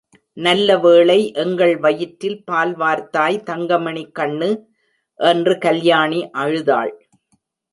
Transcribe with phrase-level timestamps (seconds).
[0.37, 4.49] நல்லவேளை எங்கள் வயிற்றில் பால் வார்த்தாய் தங்கமணி கண்ணு,
[5.19, 6.93] என்று கல்யாணி அழுதாள்.